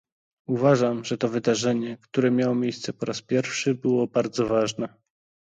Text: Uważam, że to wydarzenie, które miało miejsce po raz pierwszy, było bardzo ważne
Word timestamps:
Uważam, 0.47 1.05
że 1.05 1.17
to 1.17 1.27
wydarzenie, 1.29 1.97
które 1.97 2.31
miało 2.31 2.55
miejsce 2.55 2.93
po 2.93 3.05
raz 3.05 3.21
pierwszy, 3.21 3.75
było 3.75 4.07
bardzo 4.07 4.45
ważne 4.47 4.93